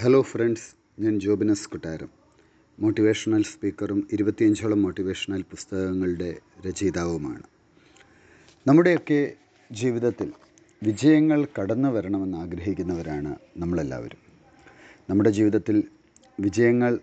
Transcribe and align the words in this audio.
Hello 0.00 0.22
friends 0.22 0.66
ഞാൻ 0.98 1.20
Jobinas 1.20 1.68
Kuttaram. 1.68 2.08
Motivational 2.80 3.42
സ്പീക്കറും 3.42 4.08
ഇരുപത്തിയഞ്ചോളം 4.12 4.82
motivational 4.82 5.42
പുസ്തകങ്ങളുടെ 5.42 6.38
രചയിതാവുമാണ്. 6.66 7.42
നമ്മുടെയൊക്കെ 8.66 9.32
ജീവിതത്തിൽ 9.72 10.32
വിജയങ്ങൾ 10.82 11.46
കടന്നു 11.60 11.88
വരണമെന്ന് 11.88 12.38
ആഗ്രഹിക്കുന്നവരാണ് 12.38 13.36
നമ്മളെല്ലാവരും. 13.56 14.18
നമ്മുടെ 15.10 15.30
ജീവിതത്തിൽ 15.30 15.82
വിജയങ്ങൾ 16.40 16.98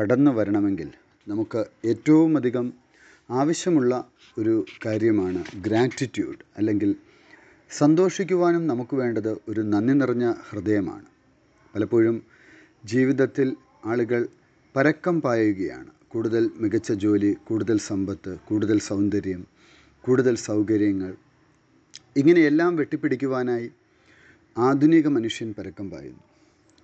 കടന്നു 0.00 0.30
വരണമെങ്കിൽ 0.30 0.90
നമുക്ക് 1.28 1.64
ഏറ്റവും 1.84 2.36
അധികം 2.36 2.72
ആവശ്യമുള്ള 3.30 4.04
ഒരു 4.38 4.64
കാര്യമാണ് 4.86 5.44
ഗ്രാറ്റിറ്റ്യൂഡ് 5.56 6.38
അല്ലെങ്കിൽ 6.58 6.96
സന്തോഷിക്കുവാനും 7.70 8.66
നമുക്ക് 8.66 8.96
വേണ്ടത് 8.96 9.40
ഒരു 9.48 9.60
നന്ദി 9.60 9.92
നിറഞ്ഞ 9.92 10.34
ഹൃദയമാണ്. 10.50 11.06
പലപ്പോഴും 11.74 12.35
ജീവിതത്തിൽ 12.92 13.48
ആളുകൾ 13.84 14.28
പരക്കം 14.76 15.20
പായുകയാണ്. 15.20 15.90
കൂടുതൽ 16.08 16.50
മികച്ച 16.56 16.92
ജോലി 16.92 17.36
കൂടുതൽ 17.48 17.78
സമ്പത്ത് 17.78 18.38
കൂടുതൽ 18.48 18.78
സൗന്ദര്യം 18.78 19.42
കൂടുതൽ 20.04 20.34
സൗകര്യങ്ങൾ. 20.48 21.12
ഇങ്ങനെയെല്ലാം 22.16 22.76
വെട്ടിപ്പിടിക്കുവാനായി 22.76 23.68
ആധുനിക 24.56 25.06
മനുഷ്യൻ 25.08 25.54
പരക്കം 25.58 25.90
പായുന്നു. 25.90 26.22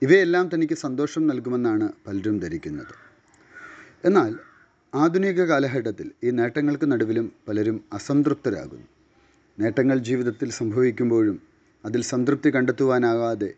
ഇവയെല്ലാം 0.03 0.51
തനിക്ക് 0.55 0.75
സന്തോഷം 0.75 1.27
നൽകുമെന്നാണ് 1.27 1.93
പലരും 2.07 2.39
ധരിക്കുന്നത്. 2.39 2.95
എന്നാൽ 4.05 4.33
ആധുനിക 4.93 5.43
കാലഘട്ടത്തിൽ 5.43 6.11
ഈ 6.25 6.31
നേട്ടങ്ങൾക്ക് 6.31 6.93
നടുവിലും 6.93 7.33
പലരും 7.49 7.85
അസംതൃപ്തരാകുന്നു. 7.93 8.89
നേട്ടങ്ങൾ 9.59 9.99
ജീവിതത്തിൽ 10.09 10.51
സംഭവിക്കുമ്പോഴും 10.51 11.39
അതിൽ 11.85 12.03
സംതൃപ്തി 12.03 12.51
കണ്ടെത്തുവാനാകാതെ 12.55 13.51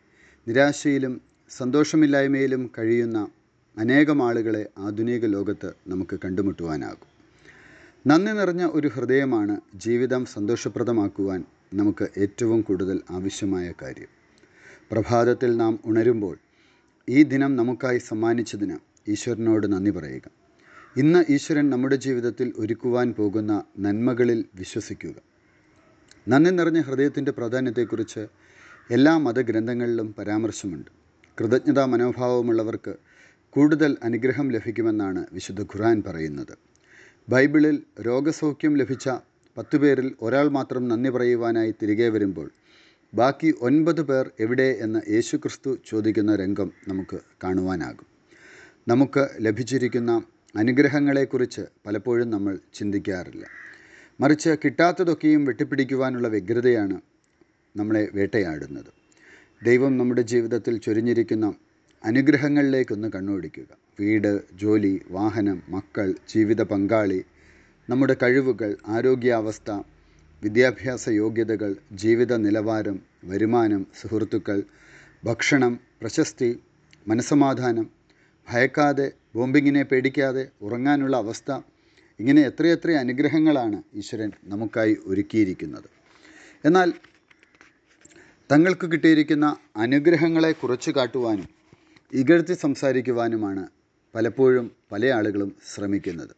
നിരാശയിലും 0.47 1.15
സന്തോഷമില്ലായ്മയിലും 1.51 2.71
കഴിയുന്ന 2.79 3.29
അനേകം 3.79 4.23
ആളുകളെ 4.23 4.69
ആധുനിക 4.79 5.27
ലോകത്ത് 5.27 5.73
നമുക്ക് 5.89 6.19
കണ്ടുമുട്ടുവാനാകും. 6.25 7.07
നന്ദി 8.07 8.33
നിറഞ്ഞ 8.33 8.69
ഒരു 8.73 8.89
ഹൃദയമാണ് 8.89 9.61
ജീവിതം 9.75 10.25
സന്തോഷപ്രദമാക്കുവാൻ 10.25 11.45
നമുക്ക് 11.75 12.09
ഏറ്റവും 12.19 12.61
കൂടുതൽ 12.61 13.01
ആവശ്യമായ 13.11 13.73
കാര്യം. 13.83 14.09
പ്രഭാതത്തിൽ 14.91 15.57
നാം 15.57 15.79
ഉണരുമ്പോൾ 15.85 16.39
ഈ 17.09 17.23
ദിനം 17.23 17.57
നമുക്കായി 17.57 17.99
സമ്മാനിച്ചതിന് 17.99 18.77
ഈശ്വരനോട് 19.11 19.73
നന്ദി 19.73 19.91
പറയുക. 19.91 20.27
ഇന്ന് 20.97 21.33
ഈശ്വരൻ 21.33 21.71
നമ്മുടെ 21.71 21.97
ജീവിതത്തിൽ 21.97 22.53
ഒരുക്കുവാൻ 22.57 23.15
പോകുന്ന 23.19 23.63
നന്മകളിൽ 23.79 24.45
വിശ്വസിക്കുക. 24.55 25.15
നന്ദി 26.29 26.51
നിറഞ്ഞ 26.51 26.81
ഹൃദയത്തിന്റെ 26.81 27.33
പ്രാധാന്യത്തെക്കുറിച്ച് 27.33 28.27
എല്ലാ 28.91 29.19
മതഗ്രന്ഥങ്ങളിലും 29.19 30.15
പരാമർശമുണ്ട്. 30.19 31.04
കൃതജ്ഞതാ 31.41 31.85
മനോഭാവമുള്ളവർക്ക് 31.85 32.95
കൂടുതൽ 33.51 33.97
അനുഗ്രഹം 34.03 34.53
ലഭിക്കുമെന്നാണ് 34.53 35.27
വിശുദ്ധ 35.33 35.63
ഖുർആൻ 35.63 36.03
പറയുന്നത്. 36.07 36.59
ബൈബിളിൽ 37.29 37.83
രോഗസൗഖ്യം 38.01 38.77
ലഭിച്ച 38.77 39.09
പത്തു 39.57 39.77
പേരിൽ 39.77 40.15
ഒരാൾ 40.23 40.49
മാത്രം 40.49 40.89
നന്ദി 40.89 41.11
പറയുവാനായി 41.11 41.75
തിരികെ 41.83 42.09
വരുമ്പോൾ 42.09 42.51
ബാക്കി 43.15 43.55
ഒൻപത് 43.61 44.03
പേർ 44.03 44.31
എവിടെ 44.41 44.79
എന്ന് 44.81 45.11
യേശുക്രിസ്തു 45.11 45.79
ചോദിക്കുന്ന 45.87 46.37
രംഗം 46.37 46.73
നമുക്ക് 46.89 47.21
കാണുവാനാകും. 47.45 48.07
നമുക്ക് 48.89 49.29
ലഭിച്ചിരിക്കുന്ന 49.41 50.23
അനുഗ്രഹങ്ങളെക്കുറിച്ച് 50.57 51.61
പലപ്പോഴും 51.87 52.31
നമ്മൾ 52.31 52.59
ചിന്തിക്കാറില്ല. 52.75 53.47
മറിച്ച് 54.21 54.57
കിട്ടാത്തതൊക്കെയും 54.65 55.45
വെട്ടിപ്പിടിക്കുവാനുള്ള 55.45 56.29
വ്യഗ്രതയാണ് 56.29 57.01
നമ്മളെ 57.77 58.09
വേട്ടയാടുന്നത്. 58.15 59.04
ദൈവം 59.67 59.93
നമ്മുടെ 59.99 60.23
ജീവിതത്തിൽ 60.23 60.75
ചൊരിഞ്ഞിരിക്കുന്ന 60.85 61.47
അനുഗ്രഹങ്ങളിലേക്കൊന്ന് 62.03 63.09
കണ്ണോടിക്കുക. 63.15 63.69
വീട് 64.01 64.33
ജോലി 64.63 64.93
വാഹനം 65.11 65.59
മക്കൾ 65.69 66.09
ജീവിത 66.33 66.63
പങ്കാളി 66.63 67.21
നമ്മുടെ 67.89 68.17
കഴിവുകൾ 68.23 68.71
ആരോഗ്യാവസ്ഥ 68.87 69.71
വിദ്യാഭ്യാസ 70.43 71.05
യോഗ്യതകൾ 71.21 71.71
ജീവിത 72.03 72.33
നിലവാരം 72.47 72.99
വരുമാനം 73.25 73.87
സുഹൃത്തുക്കൾ 74.01 74.59
ഭക്ഷണം 75.25 75.75
പ്രശസ്തി 76.01 76.51
മനസമാധാനം 77.09 77.87
ഭയക്കാതെ 78.49 79.09
ബോംബിങ്ങിനെ 79.35 79.83
പേടിക്കാതെ 79.83 80.45
ഉറങ്ങാനുള്ള 80.61 81.17
അവസ്ഥ 81.17 81.51
ഇങ്ങനെ 82.21 82.43
എത്രയെത്ര 82.43 82.91
അനുഗ്രഹങ്ങളാണ് 83.05 83.79
ഈശ്വരൻ 83.95 84.31
നമുക്കായി 84.45 84.97
ഒരുക്കിയിരിക്കുന്നത്. 85.07 85.89
എന്നാൽ 86.65 86.89
തങ്ങൾക്ക് 88.55 88.87
കിട്ടിയിരിക്കുന്ന 88.93 89.57
അനുഗ്രഹങ്ങളെ 89.77 90.53
കുറച്ചു 90.53 90.91
കാട്ടുവാനും 90.91 91.47
ഇകഴ്ത്തി 92.13 92.55
സംസാരിക്കുവാനുമാണ് 92.55 93.69
പലപ്പോഴും 94.15 94.71
പല 94.93 95.07
ആളുകളും 95.07 95.57
ശ്രമിക്കുന്നത്. 95.75 96.35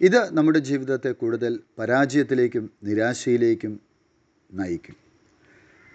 ഇത് 0.00 0.34
നമ്മുടെ 0.34 0.58
ജീവിതത്തെ 0.58 1.10
കൂടുതൽ 1.10 1.60
പരാജയത്തിലേക്കും 1.78 2.70
നിരാശയിലേക്കും 2.84 3.80
നയിക്കും. 4.54 4.96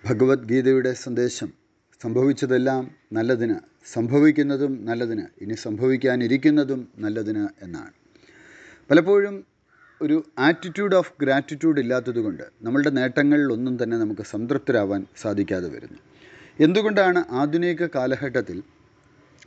ഭഗവത്ഗീതയുടെ 0.06 0.94
സന്ദേശം 0.94 1.54
സംഭവിച്ചതെല്ലാം 2.02 2.92
നല്ലതിന് 3.14 3.56
സംഭവിക്കുന്നതും 3.94 4.86
നല്ലതിന് 4.86 5.26
ഇനി 5.42 5.54
സംഭവിക്കാനിരിക്കുന്നതും 5.54 6.88
നല്ലതിന് 6.98 7.48
എന്നാണ്. 7.64 7.94
പലപ്പോഴും 8.90 9.46
ഒരു 10.04 10.16
ആറ്റിറ്റ്യൂഡ് 10.40 10.96
ഓഫ് 10.96 11.12
ഗ്രാറ്റിറ്റ്യൂഡ് 11.22 11.80
ഇല്ലാത്തതുകൊണ്ട് 11.80 12.44
നമ്മളുടെ 12.66 12.90
നേട്ടങ്ങളിലൊന്നും 12.90 13.84
തന്നെ 13.84 13.98
നമുക്ക് 13.98 14.22
സംതൃപ്തരാവാൻ 14.22 15.02
സാധിക്കാതെ 15.22 15.68
വരുന്നു. 15.76 16.00
എന്തുകൊണ്ടാണ് 16.60 17.20
ആധുനിക 17.32 17.84
കാലഘട്ടത്തിൽ 17.96 18.58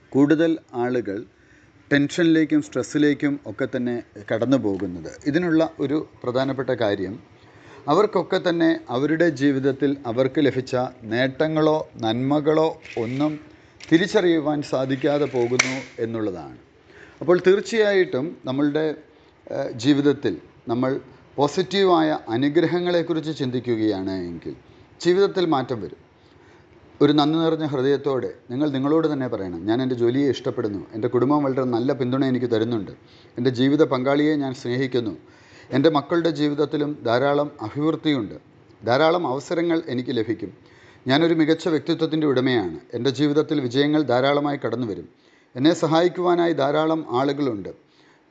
കൂടുതൽ 0.08 0.52
ആളുകൾ 0.74 1.18
ടെൻഷനിലേക്കും 1.92 2.60
സ്ട്രെസ്സിലേക്കും 2.62 3.40
ഒക്കെ 3.46 3.66
തന്നെ 3.76 3.96
കടന്നു 4.32 4.56
പോകുന്നത്? 4.56 5.10
ഇതിനുള്ള 5.26 5.62
ഒരു 5.80 5.98
പ്രധാനപ്പെട്ട 6.22 6.70
കാര്യം 6.70 7.16
അവർക്കൊക്കെ 7.88 8.38
തന്നെ 8.48 8.70
അവരുടെ 8.90 9.28
ജീവിതത്തിൽ 9.40 9.90
അവർക്ക് 10.06 10.40
ലഭിച്ച 10.46 10.76
നേട്ടങ്ങളോ 11.12 11.78
നന്മകളോ 12.04 12.68
ഒന്നും 12.96 13.32
തിരിച്ചറിയുവാൻ 13.92 14.62
സാധിക്കാതെ 14.72 15.26
പോകുന്നു 15.34 15.76
എന്നുള്ളതാണ്. 16.04 16.56
അപ്പോൾ 17.20 17.36
തീർച്ചയായിട്ടും 17.46 18.26
നമ്മളുടെ 18.44 18.86
ജീവിതത്തിൽ 19.76 20.34
നമ്മൾ 20.68 21.00
പോസിറ്റീവായ 21.36 22.18
അനുഗ്രഹങ്ങളെക്കുറിച്ച് 22.28 23.36
ചിന്തിക്കുകയാണ് 23.36 24.14
എങ്കിൽ 24.26 24.54
ജീവിതത്തിൽ 25.00 25.46
മാറ്റം 25.46 25.80
വരും. 25.80 26.00
ഒരു 27.00 27.12
നന്ദി 27.12 27.38
നിറഞ്ഞ 27.38 27.64
ഹൃദയത്തോടെ 27.66 28.30
നിങ്ങൾ 28.50 28.70
നിങ്ങളോട് 28.70 29.12
തന്നെ 29.12 29.28
പറയണം 29.28 29.66
ഞാൻ 29.66 29.82
എന്റെ 29.82 29.94
ജോലിയെ 29.94 30.30
ഇഷ്ടപ്പെടുന്നു 30.30 30.86
എന്റെ 30.94 31.08
കുടുംബം 31.08 31.44
വളരെ 31.44 31.64
നല്ല 31.66 31.92
പിന്തുണ 31.92 32.24
എനിക്ക് 32.24 32.46
തരുന്നുണ്ട് 32.46 32.92
എന്റെ 33.38 33.50
ജീവിത 33.50 33.82
പങ്കാളിയെ 33.84 34.36
ഞാൻ 34.36 34.54
സ്നേഹിക്കുന്നു 34.54 35.14
എന്റെ 35.70 35.90
മക്കളുടെ 35.90 36.30
ജീവിതത്തിലും 36.30 36.98
ധാരാളം 37.04 37.50
അഭിവൃദ്ധിയുണ്ട് 37.60 38.36
ധാരാളം 38.82 39.26
അവസരങ്ങൾ 39.26 39.82
എനിക്ക് 39.88 40.10
ലഭിക്കും 40.10 40.50
ഞാനൊരു 41.06 41.34
മികച്ച 41.34 41.68
വ്യക്തിത്വത്തിന്റെ 41.68 42.26
ഉടമയാണ് 42.26 42.78
എന്റെ 42.94 43.10
ജീവിതത്തിൽ 43.10 43.60
വിജയങ്ങൾ 43.60 44.02
ധാരാളമായി 44.02 44.56
കടന്നു 44.56 44.86
വരും 44.86 45.06
എന്നെ 45.54 45.72
സഹായിക്കുവാനായി 45.74 46.52
ധാരാളം 46.52 47.06
ആളുകളുണ്ട് 47.10 47.70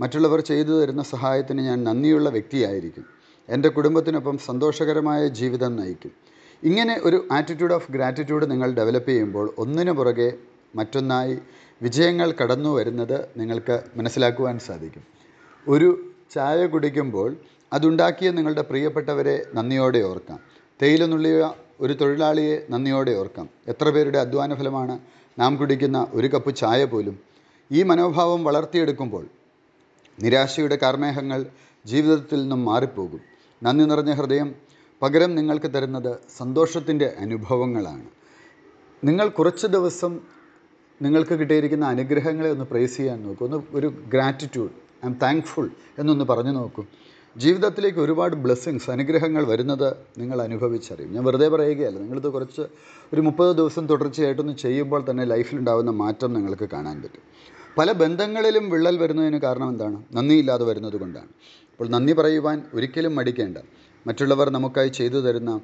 മറ്റുള്ളവർ 0.02 0.42
ചെയ്തു 0.42 0.82
തരുന്ന 0.82 1.04
സഹായത്തിന് 1.04 1.62
ഞാൻ 1.62 1.84
നന്ദിയുള്ള 1.84 2.30
വ്യക്തിയായിരിക്കും. 2.30 3.06
എന്റെ 3.50 3.70
കുടുംബത്തിനൊപ്പം 3.70 4.38
സന്തോഷകരമായ 4.38 5.28
ജീവിതം 5.28 5.76
നയിക്കും. 5.76 6.12
ഇങ്ങനെ 6.64 7.02
ഒരു 7.04 7.28
ആറ്റിറ്റ്യൂഡ് 7.32 7.74
ഓഫ് 7.74 7.92
ഗ്രാറ്റിറ്റ്യൂഡ് 7.92 8.52
നിങ്ങൾ 8.52 8.74
ഡെവലപ്പ് 8.74 9.10
ചെയ്യുമ്പോൾ 9.10 9.54
ഒന്നിനു 9.58 9.92
പുറകെ 9.92 10.34
മറ്റൊന്നായി 10.76 11.38
വിജയങ്ങൾ 11.82 12.32
കടന്നു 12.32 12.70
വരുന്നത് 12.70 13.26
നിങ്ങൾക്ക് 13.38 13.84
മനസ്സിലാക്കുവാൻ 13.96 14.60
സാധിക്കും. 14.60 15.04
ഒരു 15.68 16.10
ചായ 16.34 16.66
കുടിക്കുമ്പോൾ 16.66 17.36
അതുണ്ടാക്കിയ 17.74 18.32
നിങ്ങളുടെ 18.32 18.62
പ്രിയപ്പെട്ടവരെ 18.62 19.46
നന്ദിയോടെ 19.54 20.00
ഓർക്കാം. 20.00 20.40
തേയില 20.82 21.06
നുള്ളിയ 21.06 21.54
ഒരു 21.80 21.94
തൊഴിലാളിയെ 21.94 22.66
നന്ദിയോടെ 22.70 23.12
ഓർക്കാം. 23.12 23.50
എത്ര 23.68 23.90
പേരുടെ 23.90 24.20
അധ്വാന 24.20 24.54
ഫലമാണ് 24.54 25.00
നാം 25.40 25.56
കുടിക്കുന്ന 25.56 26.08
ഒരു 26.12 26.28
കപ്പ് 26.28 26.56
ചായ 26.56 26.86
പോലും. 26.86 27.20
ഈ 27.72 27.84
മനോഭാവം 27.84 28.44
വളർത്തിയെടുക്കുമ്പോൾ 28.44 29.28
നിരാശയുടെ 30.23 30.76
കാർമേഹങ്ങൾ 30.76 31.46
ജീവിതത്തിൽ 31.85 32.41
നിന്നും 32.41 32.66
മാറിപ്പോകും. 32.66 33.20
നന്ദി 33.64 33.85
നിറഞ്ഞ 33.85 34.12
ഹൃദയം 34.12 34.56
പകരം 35.02 35.35
നിങ്ങൾക്ക് 35.35 35.73
തരുന്നത് 35.73 36.17
സന്തോഷത്തിന്റെ 36.38 37.16
അനുഭവങ്ങളാണ്. 37.20 38.06
നിങ്ങൾ 39.03 39.28
കുറച്ച് 39.28 39.67
ദിവസം 39.67 40.20
നിങ്ങൾക്ക് 41.02 41.40
കിട്ടിയിരിക്കുന്ന 41.40 41.85
അനുഗ്രഹങ്ങളെ 41.85 42.50
ഒന്ന് 42.52 42.66
പ്രേസ് 42.66 42.97
ചെയ്യാൻ 42.97 43.23
നോക്കൂ. 43.23 43.46
ഒന്ന് 43.46 43.64
ഒരു 43.72 43.94
ഗ്രാറ്റിറ്റ്യൂഡ് 44.14 44.72
ഐ 45.06 45.08
എം 45.08 45.14
താങ്ക്ഫുൾ 45.14 45.70
എന്നൊന്ന് 46.00 46.26
പറഞ്ഞു 46.26 46.52
നോക്കൂ. 46.52 46.85
ജീവിതത്തിലേക്ക് 47.38 48.00
ഒരുപാട് 48.00 48.35
ബ്ലെസ്സിങ്സ് 48.35 48.91
അനുഗ്രഹങ്ങൾ 48.91 49.44
വരുന്നത് 49.44 49.94
നിങ്ങൾ 50.17 50.41
അനുഭവിച്ചറിയും. 50.41 51.14
ഞാൻ 51.14 51.23
വെറുതെ 51.23 51.47
പറയുകയല്ല 51.47 52.00
നിങ്ങളിത് 52.00 52.29
കുറച്ച് 52.29 52.62
ഒരു 53.14 53.22
മുപ്പത് 53.22 53.58
ദിവസം 53.58 53.88
തുടർച്ചയായിട്ടൊന്ന് 53.88 54.53
ചെയ്യുമ്പോൾ 54.53 55.06
തന്നെ 55.09 55.26
ലൈഫിലുണ്ടാകുന്ന 55.26 55.91
മാറ്റം 55.91 56.34
നിങ്ങൾക്ക് 56.34 56.70
കാണാൻ 56.73 57.02
പറ്റും. 57.02 57.22
പല 57.78 57.92
ബന്ധങ്ങളിലും 57.92 58.70
വിള്ളൽ 58.70 58.98
വരുന്നതിന് 58.98 59.42
കാരണം 59.42 59.70
എന്താണ്? 59.70 60.04
നന്ദിയില്ലാതെ 60.14 60.66
വരുന്നത് 60.66 61.00
കൊണ്ടാണ്. 61.00 61.28
അപ്പോൾ 61.72 61.90
നന്ദി 61.90 62.14
പറയുവാൻ 62.14 62.64
ഒരിക്കലും 62.74 63.16
മടിക്കേണ്ട. 63.16 63.58
മറ്റുള്ളവർ 64.08 64.50
നമുക്കായി 64.50 64.88
ചെയ്തു 64.88 65.14
തരുന്ന 65.14 65.62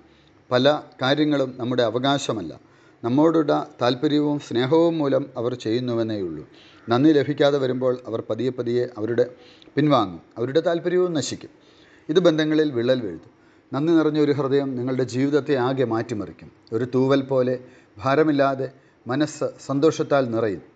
പല 0.52 0.82
കാര്യങ്ങളും 1.02 1.54
നമ്മുടെ 1.58 1.84
അവകാശമല്ല. 1.84 2.60
നമ്മോടുള്ള 3.04 3.70
താല്പര്യവും 3.82 4.40
സ്നേഹവും 4.40 4.98
മൂലം 4.98 5.26
അവർ 5.38 5.54
ചെയ്യുന്നുവെന്നേയുള്ളൂ 5.54 6.50
നന്ദി 6.90 7.12
ലഭിക്കാതെ 7.12 7.58
വരുമ്പോൾ 7.58 7.98
അവർ 8.08 8.24
പതിയെ 8.30 8.50
പതിയെ 8.50 8.88
അവരുടെ 8.98 9.30
പിൻവാങ്ങും. 9.76 10.22
അവരുടെ 10.38 10.60
താല്പര്യവും 10.60 11.14
നശിക്കും. 11.14 11.50
ഇത് 12.10 12.20
ബന്ധങ്ങളിൽ 12.20 12.72
വിള്ളൽ 12.72 13.02
വീഴ്ത്തും. 13.02 13.32
നന്ദി 13.74 13.94
നിറഞ്ഞ 13.94 14.20
ഒരു 14.20 14.32
ഹൃദയം 14.32 14.76
നിങ്ങളുടെ 14.76 15.04
ജീവിതത്തെ 15.04 15.56
ആകെ 15.56 15.84
മാറ്റിമറിക്കും. 15.84 16.52
ഒരു 16.74 16.88
തൂവൽ 16.96 17.22
പോലെ 17.22 17.60
ഭാരമില്ലാതെ 17.98 18.72
മനസ്സ് 19.08 19.46
സന്തോഷത്താൽ 19.66 20.32
നിറയും. 20.32 20.71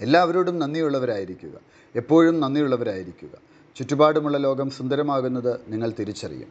എല്ലാവരോടും 0.00 0.58
നന്ദിയുള്ളവരായിരിക്കുക. 0.58 1.60
എപ്പോഴും 1.96 2.40
നന്ദിയുള്ളവരായിരിക്കുക. 2.40 3.28
ചുറ്റുപാടുമുള്ള 3.76 4.38
ലോകം 4.38 4.70
സുന്ദരമാകുന്നത് 4.70 5.60
നിങ്ങൾ 5.68 5.92
തിരിച്ചറിയും. 5.98 6.48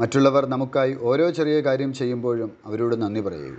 മറ്റുള്ളവർ 0.00 0.46
നമുക്കായി 0.46 0.96
ഓരോ 1.00 1.30
ചെറിയ 1.30 1.60
കാര്യം 1.60 1.92
ചെയ്യുമ്പോഴും 1.94 2.52
അവരോട് 2.64 3.02
നന്ദി 3.02 3.20
പറയുക. 3.20 3.58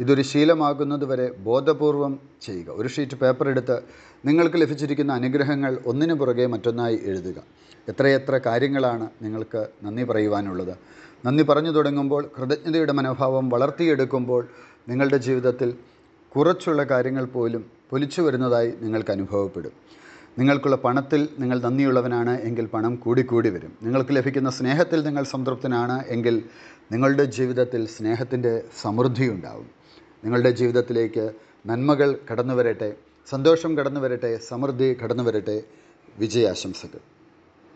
ഇതൊരു 0.00 0.22
ശീലമാകുന്നതുവരെ 0.22 1.32
ബോധപൂർവം 1.32 2.18
ചെയ്യുക. 2.42 2.70
ഒരു 2.70 2.88
ഷീറ്റ് 2.88 3.14
പേപ്പർ 3.14 3.48
എടുത്ത് 3.48 3.82
നിങ്ങൾക്ക് 4.24 4.56
ലഭിച്ചിരിക്കുന്ന 4.56 5.12
അനുഗ്രഹങ്ങൾ 5.12 5.78
ഒന്നിനു 5.86 6.14
പുറകെ 6.14 6.46
മറ്റൊന്നായി 6.46 7.00
എഴുതുക. 7.04 7.34
എത്രയെത്ര 7.88 8.38
കാര്യങ്ങളാണ് 8.46 9.08
നിങ്ങൾക്ക് 9.22 9.66
നന്ദി 9.82 10.02
പറയുവാനുള്ളത്. 10.02 10.76
നന്ദി 11.26 11.42
പറഞ്ഞു 11.42 11.70
തുടങ്ങുമ്പോൾ 11.70 12.30
കൃതജ്ഞതയുടെ 12.38 12.92
മനോഭാവം 12.92 13.48
വളർത്തിയെടുക്കുമ്പോൾ 13.48 14.48
നിങ്ങളുടെ 14.88 15.16
ജീവിതത്തിൽ 15.16 15.74
കുറച്ചുള്ള 16.36 16.84
കാര്യങ്ങൾ 16.84 17.24
പോലും 17.24 17.70
പൊലിച്ചു 17.90 18.22
വരുന്നതായി 18.22 18.74
നിങ്ങൾക്ക് 18.80 19.10
അനുഭവപ്പെടും. 19.10 19.72
നിങ്ങൾക്കുള്ള 20.38 20.76
പണത്തിൽ 20.76 21.28
നിങ്ങൾ 21.38 21.60
നന്ദിയുള്ളവനാണ് 21.60 22.40
എങ്കിൽ 22.40 22.66
പണം 22.66 22.96
കൂടിക്കൂടി 22.96 23.48
വരും. 23.48 23.72
നിങ്ങൾക്ക് 23.82 24.10
ലഭിക്കുന്ന 24.16 24.50
സ്നേഹത്തിൽ 24.50 25.02
നിങ്ങൾ 25.02 25.24
സംതൃപ്തനാണ് 25.24 26.04
എങ്കിൽ 26.06 26.44
നിങ്ങളുടെ 26.92 27.24
ജീവിതത്തിൽ 27.24 27.86
സ്നേഹത്തിന്റെ 27.86 28.62
സമൃദ്ധി 28.82 29.28
ഉണ്ടാവും. 29.28 29.68
നിങ്ങളുടെ 30.24 30.50
ജീവിതത്തിലേക്ക് 30.50 31.32
നന്മകൾ 31.66 32.18
കടന്നു 32.30 32.54
വരട്ടെ 32.54 32.94
സന്തോഷം 33.30 33.78
കടന്നു 33.78 34.00
വരട്ടെ 34.00 34.36
സമൃദ്ധി 34.36 34.96
കടന്നു 35.04 35.22
വരട്ടെ 35.22 35.62
വിജയാശംസകൾ. 36.18 37.11